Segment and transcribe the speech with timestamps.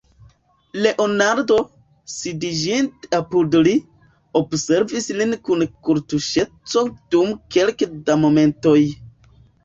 [0.83, 1.55] Leonardo,
[2.13, 3.73] sidiĝinte apud li,
[4.39, 6.83] observis lin kun kortuŝeco
[7.17, 8.79] dum kelke da momentoj.